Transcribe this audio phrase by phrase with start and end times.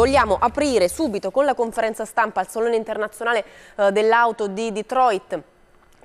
[0.00, 3.44] vogliamo aprire subito con la conferenza stampa al Salone Internazionale
[3.76, 5.42] eh, dell'Auto di Detroit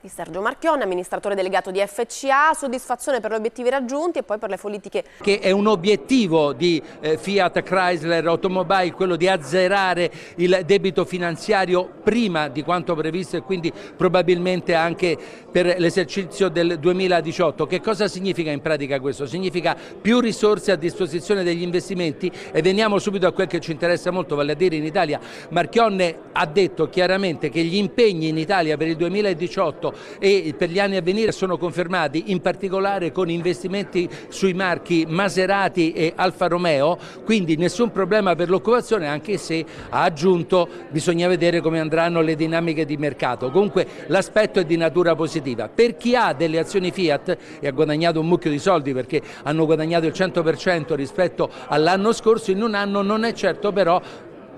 [0.05, 4.51] di Sergio Marchione, amministratore delegato di FCA, soddisfazione per gli obiettivi raggiunti e poi per
[4.51, 5.03] le politiche.
[5.19, 11.89] Che è un obiettivo di eh, Fiat Chrysler Automobile, quello di azzerare il debito finanziario
[12.03, 15.17] prima di quanto previsto e quindi probabilmente anche
[15.51, 17.65] per l'esercizio del 2018.
[17.65, 19.25] Che cosa significa in pratica questo?
[19.25, 24.11] Significa più risorse a disposizione degli investimenti e veniamo subito a quel che ci interessa
[24.11, 25.19] molto, vale a dire in Italia.
[25.49, 30.79] Marchionne ha detto chiaramente che gli impegni in Italia per il 2018 e per gli
[30.79, 36.97] anni a venire sono confermati in particolare con investimenti sui marchi Maserati e Alfa Romeo,
[37.23, 42.85] quindi nessun problema per l'occupazione anche se ha aggiunto bisogna vedere come andranno le dinamiche
[42.85, 43.51] di mercato.
[43.51, 45.69] Comunque l'aspetto è di natura positiva.
[45.69, 49.65] Per chi ha delle azioni Fiat e ha guadagnato un mucchio di soldi perché hanno
[49.65, 54.01] guadagnato il 100% rispetto all'anno scorso, in un anno non è certo però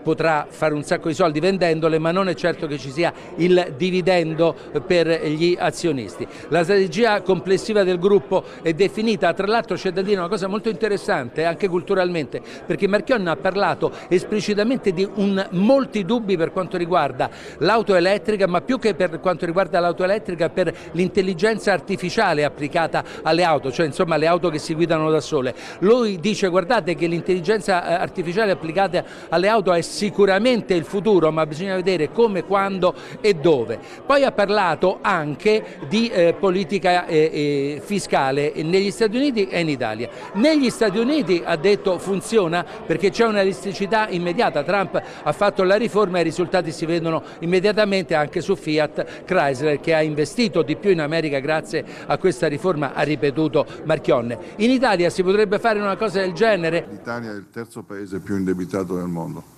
[0.07, 3.73] potrà fare un sacco di soldi vendendole, ma non è certo che ci sia il
[3.75, 6.25] dividendo per gli azionisti.
[6.47, 10.69] La strategia complessiva del gruppo è definita, tra l'altro c'è da dire una cosa molto
[10.69, 17.29] interessante anche culturalmente, perché Marchionna ha parlato esplicitamente di un, molti dubbi per quanto riguarda
[17.57, 23.43] l'auto elettrica, ma più che per quanto riguarda l'auto elettrica per l'intelligenza artificiale applicata alle
[23.43, 25.53] auto, cioè insomma le auto che si guidano da sole.
[25.79, 31.47] Lui dice guardate che l'intelligenza eh, artificiale applicata alle auto è sicuramente il futuro, ma
[31.47, 33.79] bisogna vedere come, quando e dove.
[34.05, 39.69] Poi ha parlato anche di eh, politica eh, eh, fiscale negli Stati Uniti e in
[39.69, 40.07] Italia.
[40.33, 44.63] Negli Stati Uniti ha detto funziona perché c'è una elasticità immediata.
[44.63, 49.79] Trump ha fatto la riforma e i risultati si vedono immediatamente anche su Fiat Chrysler
[49.79, 54.37] che ha investito di più in America grazie a questa riforma, ha ripetuto Marchionne.
[54.57, 56.85] In Italia si potrebbe fare una cosa del genere?
[56.87, 59.56] L'Italia è il terzo paese più indebitato del mondo.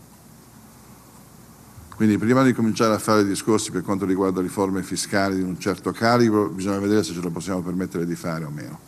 [1.99, 5.91] Quindi prima di cominciare a fare discorsi per quanto riguarda riforme fiscali di un certo
[5.91, 8.79] calibro, bisogna vedere se ce lo possiamo permettere di fare o meno.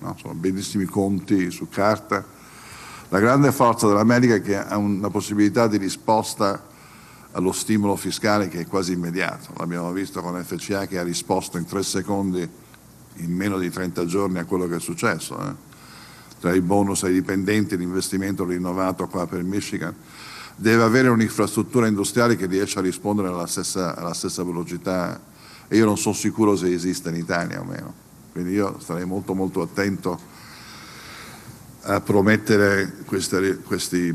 [0.00, 0.14] No?
[0.20, 2.22] Sono bellissimi conti su carta.
[3.08, 6.62] La grande forza dell'America è che ha una possibilità di risposta
[7.30, 9.54] allo stimolo fiscale che è quasi immediato.
[9.56, 12.46] L'abbiamo visto con FCA che ha risposto in tre secondi,
[13.16, 15.40] in meno di 30 giorni, a quello che è successo.
[15.40, 15.54] Eh?
[16.38, 19.94] Tra i bonus ai dipendenti, l'investimento rinnovato qua per Michigan
[20.60, 25.18] deve avere un'infrastruttura industriale che riesce a rispondere alla stessa, alla stessa, velocità
[25.66, 27.94] e io non sono sicuro se esiste in Italia o meno.
[28.30, 30.20] Quindi io starei molto molto attento
[31.82, 34.14] a promettere queste, questi,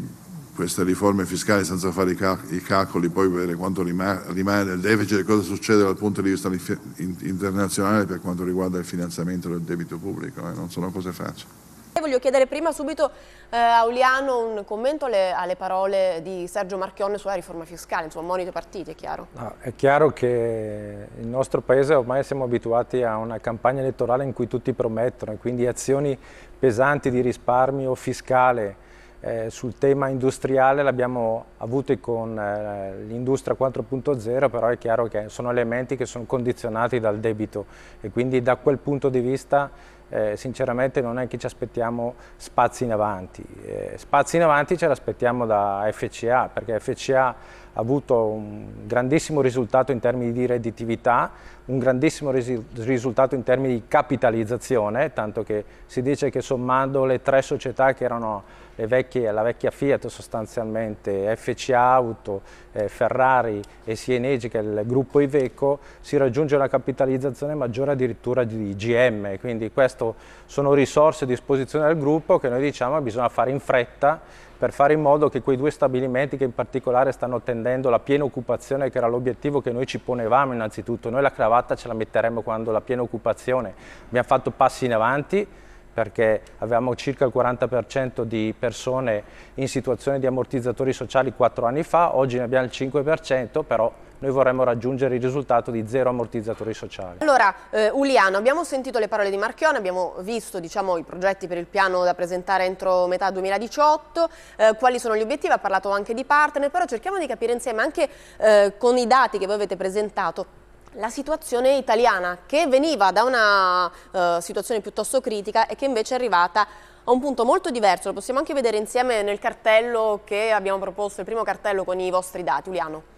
[0.54, 5.18] queste riforme fiscali senza fare i, cal i calcoli, poi vedere quanto rimane, nel deficit
[5.18, 6.52] e cosa succede dal punto di vista
[6.98, 10.48] internazionale per quanto riguarda il finanziamento del debito pubblico.
[10.48, 10.54] Eh?
[10.54, 11.65] Non sono cose facili.
[11.98, 13.10] Voglio chiedere prima subito
[13.50, 18.28] eh, a Uliano un commento alle, alle, parole di Sergio Marchionne sulla riforma fiscale, insomma,
[18.28, 19.28] monito partiti, è chiaro?
[19.32, 24.34] No, è chiaro che il nostro Paese ormai siamo abituati a una campagna elettorale in
[24.34, 26.20] cui tutti promettono e quindi azioni
[26.60, 28.84] pesanti di risparmio fiscale
[29.22, 35.50] eh, sul tema industriale l'abbiamo avuto con eh, l'industria 4.0, però è chiaro che sono
[35.50, 37.66] elementi che sono condizionati dal debito
[38.02, 39.72] e quindi da quel punto di vista
[40.16, 43.44] eh, sinceramente non è che ci aspettiamo spazi in avanti.
[43.66, 47.36] Eh, spazi in avanti ce l'aspettiamo da FCA, perché FCA
[47.76, 51.32] avuto un grandissimo risultato in termini di redditività,
[51.66, 57.42] un grandissimo risultato in termini di capitalizzazione, tanto che si dice che sommando le tre
[57.42, 58.44] società che erano
[58.76, 62.42] vecchie, la vecchia Fiat sostanzialmente, FCA Auto,
[62.74, 68.44] eh, Ferrari e Sienegi che è il gruppo Iveco, si raggiunge una capitalizzazione maggiore addirittura
[68.44, 70.14] di GM, quindi queste
[70.46, 74.22] sono risorse a disposizione del gruppo che noi diciamo bisogna fare in fretta
[74.58, 78.24] per fare in modo che quei due stabilimenti che in particolare stanno tendendo la piena
[78.24, 82.42] occupazione che era l'obiettivo che noi ci ponevamo innanzitutto, noi la cravatta ce la metteremo
[82.42, 83.74] quando la piena occupazione,
[84.08, 85.48] abbiamo fatto passi in avanti,
[85.96, 89.24] perché avevamo circa il 40% di persone
[89.54, 93.90] in situazione di ammortizzatori sociali quattro anni fa, oggi ne abbiamo il 5%, però
[94.20, 97.20] noi vorremmo raggiungere il risultato di zero ammortizzatori sociali.
[97.20, 101.60] Allora, eh, Uliano, abbiamo sentito le parole di Marchione, abbiamo visto diciamo, i progetti per
[101.60, 106.14] il piano da presentare entro metà 2018, eh, quali sono gli obiettivi, ha parlato anche
[106.14, 109.78] di partner, però cerchiamo di capire insieme anche eh, con i dati che voi avete
[109.78, 110.64] presentato
[110.98, 116.18] la situazione italiana che veniva da una uh, situazione piuttosto critica e che invece è
[116.18, 116.68] arrivata
[117.08, 121.20] a un punto molto diverso, lo possiamo anche vedere insieme nel cartello che abbiamo proposto,
[121.20, 123.14] il primo cartello con i vostri dati, Uliano.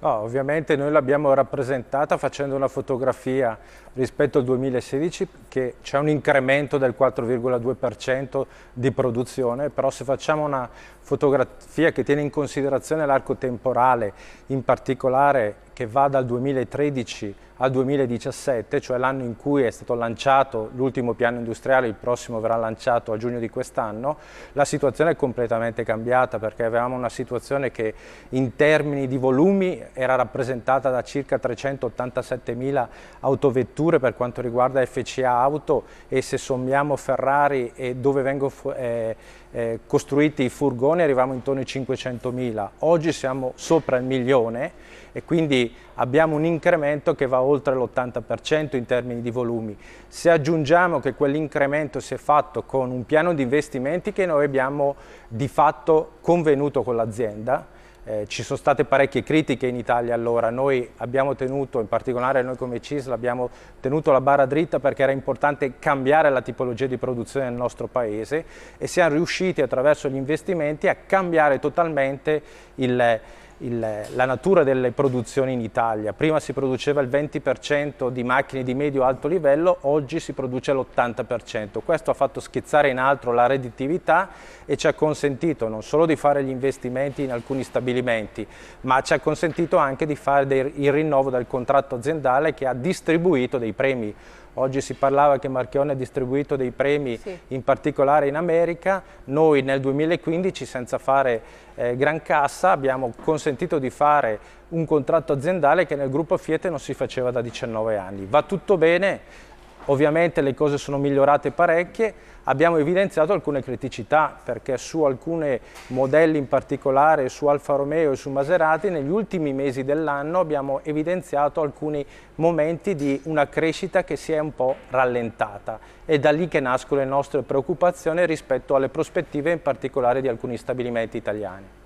[0.00, 3.56] No, ovviamente noi l'abbiamo rappresentata facendo una fotografia
[3.92, 10.68] rispetto al 2016 che c'è un incremento del 4,2% di produzione, però se facciamo una
[11.00, 14.14] fotografia che tiene in considerazione l'arco temporale,
[14.46, 20.68] in particolare che va dal 2013 al 2017, cioè l'anno in cui è stato lanciato
[20.74, 24.18] l'ultimo piano industriale, il prossimo verrà lanciato a giugno di quest'anno,
[24.52, 27.94] la situazione è completamente cambiata perché avevamo una situazione che
[28.30, 32.86] in termini di volumi era rappresentata da circa 387 mila
[33.20, 39.16] autovetture per quanto riguarda FCA Auto e se sommiamo Ferrari e dove vengono eh,
[39.52, 42.70] eh, costruiti i furgoni arriviamo intorno ai 500 mila.
[42.80, 44.72] Oggi siamo sopra il milione
[45.12, 49.76] e quindi abbiamo un incremento che va oltre l'80% in termini di volumi.
[50.06, 54.94] Se aggiungiamo che quell'incremento si è fatto con un piano di investimenti che noi abbiamo
[55.26, 60.88] di fatto convenuto con l'azienda, eh, ci sono state parecchie critiche in Italia allora, noi
[60.98, 63.50] abbiamo tenuto, in particolare noi come CISL, abbiamo
[63.80, 68.44] tenuto la barra dritta perché era importante cambiare la tipologia di produzione nel nostro paese
[68.78, 72.42] e siamo riusciti attraverso gli investimenti a cambiare totalmente
[72.76, 73.20] il,
[73.60, 76.12] il, la natura delle produzioni in Italia.
[76.12, 81.80] Prima si produceva il 20% di macchine di medio-alto livello, oggi si produce l'80%.
[81.84, 84.30] Questo ha fatto schizzare in alto la redditività
[84.64, 88.46] e ci ha consentito non solo di fare gli investimenti in alcuni stabilimenti,
[88.82, 92.74] ma ci ha consentito anche di fare dei, il rinnovo del contratto aziendale che ha
[92.74, 94.14] distribuito dei premi
[94.54, 97.38] Oggi si parlava che Marchionne ha distribuito dei premi, sì.
[97.48, 99.02] in particolare in America.
[99.24, 101.42] Noi nel 2015, senza fare
[101.76, 104.38] eh, gran cassa, abbiamo consentito di fare
[104.70, 108.26] un contratto aziendale che nel gruppo Fiat non si faceva da 19 anni.
[108.28, 109.48] Va tutto bene,
[109.86, 112.14] Ovviamente le cose sono migliorate parecchie,
[112.50, 115.58] abbiamo evidenziato alcune criticità perché su alcuni
[115.88, 121.60] modelli in particolare, su Alfa Romeo e su Maserati, negli ultimi mesi dell'anno abbiamo evidenziato
[121.60, 122.04] alcuni
[122.36, 125.78] momenti di una crescita che si è un po' rallentata.
[126.04, 130.56] È da lì che nascono le nostre preoccupazioni rispetto alle prospettive in particolare di alcuni
[130.56, 131.78] stabilimenti italiani.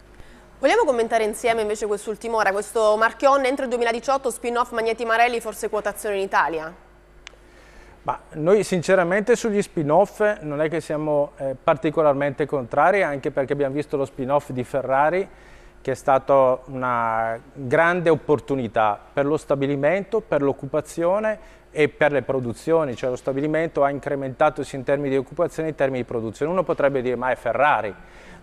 [0.59, 5.69] Vogliamo commentare insieme invece quest'ultima ora, questo Marchionne entro il 2018 spin-off Magneti Marelli, forse
[5.69, 6.84] quotazione in Italia?
[8.05, 13.75] Ma noi sinceramente sugli spin-off non è che siamo eh, particolarmente contrari, anche perché abbiamo
[13.75, 15.27] visto lo spin-off di Ferrari,
[15.85, 21.39] che è stata una grande opportunità per lo stabilimento, per l'occupazione
[21.71, 25.73] e per le produzioni, cioè lo stabilimento ha incrementato sia in termini di occupazione che
[25.73, 26.51] in termini di produzione.
[26.51, 27.95] Uno potrebbe dire ma è Ferrari,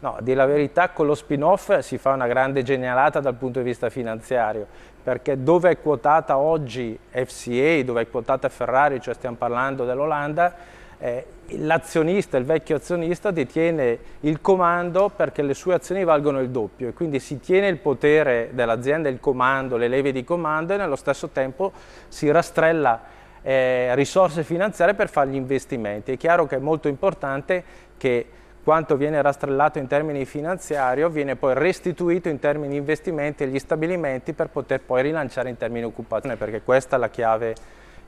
[0.01, 3.65] no, di la verità con lo spin-off si fa una grande genialata dal punto di
[3.65, 4.67] vista finanziario,
[5.01, 10.53] perché dove è quotata oggi FCA, dove è quotata Ferrari, cioè stiamo parlando dell'Olanda,
[11.01, 11.25] eh,
[11.57, 16.93] l'azionista, il vecchio azionista detiene il comando perché le sue azioni valgono il doppio e
[16.93, 21.29] quindi si tiene il potere dell'azienda, il comando, le leve di comando e nello stesso
[21.29, 21.71] tempo
[22.07, 23.01] si rastrella
[23.41, 26.11] eh, risorse finanziarie per fare gli investimenti.
[26.11, 27.63] È chiaro che è molto importante
[27.97, 28.27] che
[28.63, 34.49] quanto viene rastrellato in termini finanziari viene poi restituito in termini investimenti agli stabilimenti per
[34.49, 37.55] poter poi rilanciare in termini occupazione, perché questa è la chiave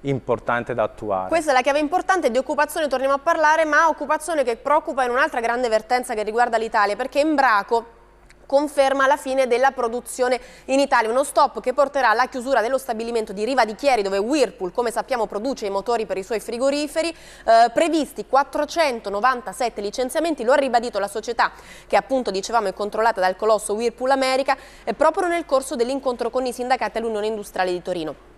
[0.03, 1.29] importante da attuare.
[1.29, 5.11] Questa è la chiave importante, di occupazione torniamo a parlare, ma occupazione che preoccupa in
[5.11, 8.01] un'altra grande vertenza che riguarda l'Italia, perché Embraco
[8.45, 13.33] conferma la fine della produzione in Italia, uno stop che porterà alla chiusura dello stabilimento
[13.33, 17.09] di Riva di Chieri dove Whirlpool come sappiamo produce i motori per i suoi frigoriferi,
[17.09, 21.51] eh, previsti 497 licenziamenti, lo ha ribadito la società
[21.87, 26.45] che appunto dicevamo è controllata dal colosso Whirlpool America eh, proprio nel corso dell'incontro con
[26.45, 28.32] i sindacati all'Unione Industriale di Torino.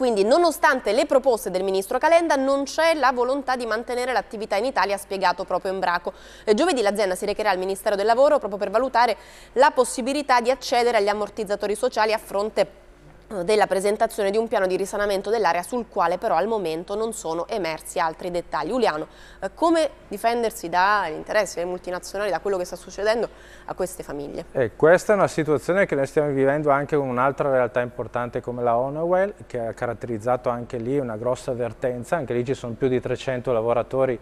[0.00, 4.64] Quindi nonostante le proposte del ministro Calenda non c'è la volontà di mantenere l'attività in
[4.64, 6.14] Italia, ha spiegato proprio Embraco.
[6.44, 9.14] Eh, giovedì l'azienda si recherà al Ministero del Lavoro proprio per valutare
[9.52, 12.88] la possibilità di accedere agli ammortizzatori sociali a fronte
[13.44, 17.46] della presentazione di un piano di risanamento dell'area sul quale però al momento non sono
[17.46, 18.72] emersi altri dettagli.
[18.72, 19.06] Uliano,
[19.40, 23.28] eh, come difendersi dagli interessi delle multinazionali, da quello che sta succedendo
[23.66, 24.46] a queste famiglie?
[24.50, 28.64] Eh, questa è una situazione che noi stiamo vivendo anche con un'altra realtà importante come
[28.64, 32.88] la Honeywell, che ha caratterizzato anche lì una grossa avvertenza, anche lì ci sono più
[32.88, 34.18] di 300 lavoratori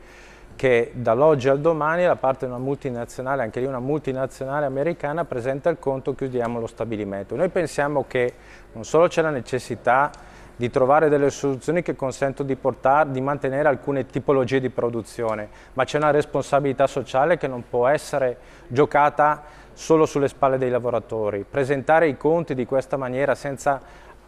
[0.58, 5.70] che dall'oggi al domani da parte di una multinazionale, anche lì una multinazionale americana, presenta
[5.70, 7.36] il conto, chiudiamo lo stabilimento.
[7.36, 8.34] Noi pensiamo che
[8.72, 10.10] non solo c'è la necessità
[10.56, 15.84] di trovare delle soluzioni che consentono di, portare, di mantenere alcune tipologie di produzione, ma
[15.84, 21.46] c'è una responsabilità sociale che non può essere giocata solo sulle spalle dei lavoratori.
[21.48, 23.80] Presentare i conti di questa maniera senza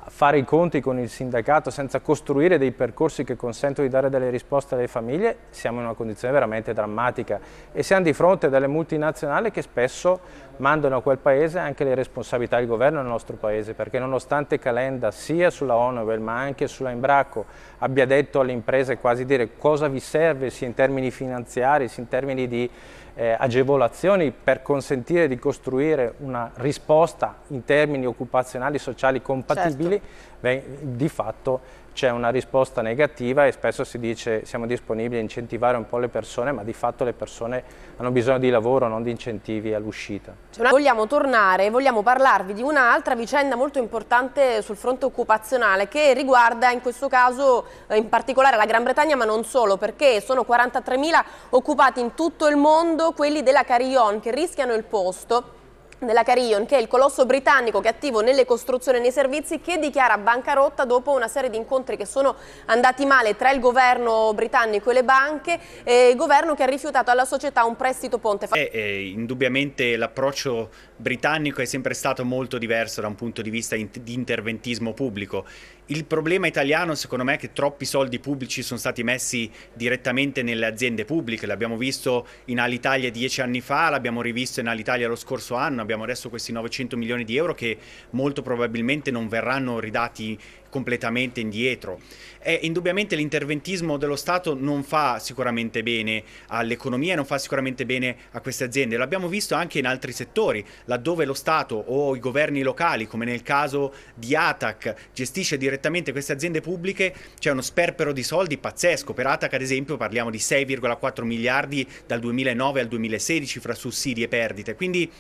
[0.07, 4.31] fare i conti con il sindacato senza costruire dei percorsi che consentono di dare delle
[4.31, 7.39] risposte alle famiglie, siamo in una condizione veramente drammatica
[7.73, 11.95] e siamo di fronte a delle multinazionali che spesso mandano a quel paese anche le
[11.95, 16.91] responsabilità del governo nel nostro paese, perché nonostante Calenda sia sulla Honeywell ma anche sulla
[16.91, 17.47] Embraco
[17.79, 22.09] abbia detto alle imprese quasi dire cosa vi serve sia in termini finanziari sia in
[22.09, 22.71] termini di
[23.15, 29.90] eh, agevolazioni per consentire di costruire una risposta in termini occupazionali e sociali compatibili, certo.
[30.39, 35.77] Beh, di fatto c'è una risposta negativa e spesso si dice siamo disponibili a incentivare
[35.77, 37.63] un po' le persone, ma di fatto le persone
[37.97, 40.33] hanno bisogno di lavoro, non di incentivi all'uscita.
[40.51, 46.15] Cioè, vogliamo tornare e vogliamo parlarvi di un'altra vicenda molto importante sul fronte occupazionale che
[46.15, 50.47] riguarda in questo caso eh, in particolare la Gran Bretagna, ma non solo, perché sono
[50.49, 55.59] 43.000 occupati in tutto il mondo, quelli della Carillon che rischiano il posto
[56.01, 59.61] della Carillon, che è il colosso britannico che è attivo nelle costruzioni e nei servizi,
[59.61, 64.33] che dichiara bancarotta dopo una serie di incontri che sono andati male tra il governo
[64.35, 68.49] britannico e le banche, e il governo che ha rifiutato alla società un prestito ponte.
[68.53, 73.77] Eh, eh, indubbiamente l'approccio britannico è sempre stato molto diverso da un punto di vista
[73.77, 75.45] di interventismo pubblico.
[75.91, 80.67] Il problema italiano secondo me è che troppi soldi pubblici sono stati messi direttamente nelle
[80.67, 85.57] aziende pubbliche, l'abbiamo visto in Alitalia dieci anni fa, l'abbiamo rivisto in Alitalia lo scorso
[85.57, 87.77] anno, abbiamo adesso questi 900 milioni di euro che
[88.11, 90.39] molto probabilmente non verranno ridati
[90.71, 92.01] completamente indietro.
[92.43, 98.41] E indubbiamente l'interventismo dello Stato non fa sicuramente bene all'economia, non fa sicuramente bene a
[98.41, 98.97] queste aziende.
[98.97, 103.43] L'abbiamo visto anche in altri settori, laddove lo Stato o i governi locali, come nel
[103.43, 109.13] caso di ATAC, gestisce direttamente queste aziende pubbliche, c'è uno sperpero di soldi pazzesco.
[109.13, 114.29] Per ATAC, ad esempio, parliamo di 6,4 miliardi dal 2009 al 2016 fra sussidi e
[114.29, 114.75] perdite.
[114.75, 115.11] Quindi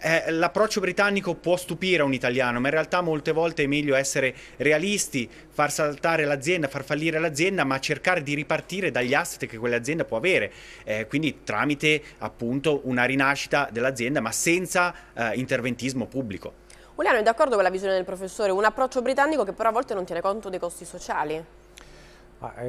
[0.00, 4.34] eh, l'approccio britannico può stupire un italiano, ma in realtà molte volte è meglio essere
[4.56, 10.04] realisti, far saltare l'azienda, far fallire l'azienda, ma cercare di ripartire dagli asset che quell'azienda
[10.04, 10.52] può avere,
[10.84, 16.66] eh, quindi tramite appunto una rinascita dell'azienda, ma senza eh, interventismo pubblico.
[16.94, 19.94] Uliano è d'accordo con la visione del professore, un approccio britannico che però a volte
[19.94, 21.44] non tiene conto dei costi sociali?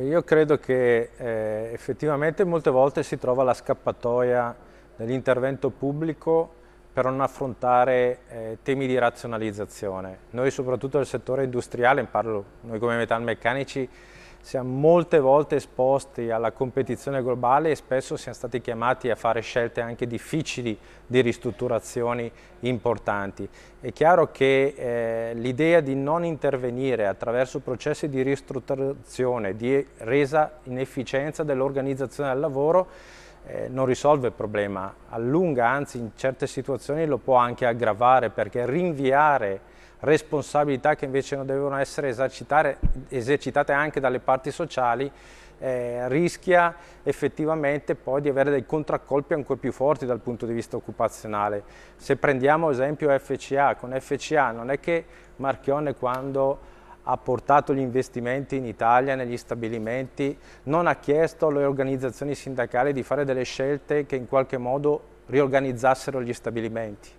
[0.02, 4.56] Io credo che eh, effettivamente molte volte si trova la scappatoia
[4.96, 6.56] dell'intervento pubblico
[6.92, 10.20] per non affrontare eh, temi di razionalizzazione.
[10.32, 13.90] Noi soprattutto nel settore industriale, parlo noi come metalmeccanici,
[14.42, 19.82] siamo molte volte esposti alla competizione globale e spesso siamo stati chiamati a fare scelte
[19.82, 22.32] anche difficili di ristrutturazioni
[22.62, 23.48] importanti.
[23.80, 30.80] È chiaro che eh, l'idea di non intervenire attraverso processi di ristrutturazione, di resa in
[30.80, 32.88] efficienza dell'organizzazione del lavoro,
[33.46, 38.66] eh, non risolve il problema, allunga, anzi in certe situazioni lo può anche aggravare perché
[38.66, 39.62] rinviare
[40.00, 42.10] responsabilità che invece non devono essere
[43.10, 45.12] esercitate anche dalle parti sociali
[45.60, 50.78] eh, rischia effettivamente poi di avere dei contraccolpi ancora più forti dal punto di vista
[50.78, 51.64] occupazionale.
[51.98, 55.06] Se prendiamo esempio FCA, con FCA non è che
[55.38, 56.78] Marchionne quando
[57.12, 63.02] ha portato gli investimenti in Italia negli stabilimenti, non ha chiesto alle organizzazioni sindacali di
[63.02, 67.10] fare delle scelte che in qualche modo riorganizzassero gli stabilimenti.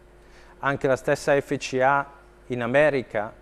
[0.61, 2.06] Anche la stessa FCA
[2.47, 3.32] in America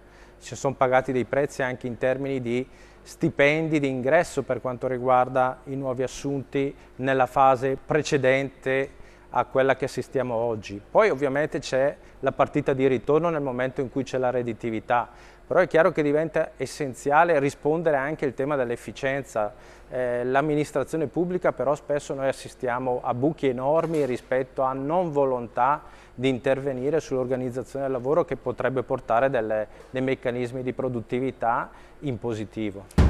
[0.41, 2.67] ci sono pagati dei prezzi anche in termini di
[3.03, 8.91] stipendi di ingresso per quanto riguarda i nuovi assunti nella fase precedente
[9.31, 10.81] a quella che assistiamo oggi.
[10.91, 15.09] Poi ovviamente c'è la partita di ritorno nel momento in cui c'è la redditività,
[15.47, 19.53] però è chiaro che diventa essenziale rispondere anche al tema dell'efficienza.
[19.91, 25.83] Eh, L'amministrazione pubblica però spesso noi assistiamo a buchi enormi rispetto a non volontà
[26.15, 31.71] di intervenire sull'organizzazione del lavoro che potrebbe portare delle, dei meccanismi di produttività
[32.01, 33.08] in positivo.